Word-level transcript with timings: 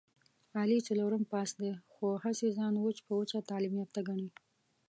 علي 0.59 0.79
څلورم 0.87 1.23
پاس 1.31 1.49
دی، 1.59 1.71
خو 1.93 2.07
هسې 2.23 2.47
ځان 2.57 2.73
وچ 2.77 2.97
په 3.07 3.13
وچه 3.19 3.39
تعلیم 3.49 3.73
یافته 3.81 3.99
ګڼي... 4.07 4.27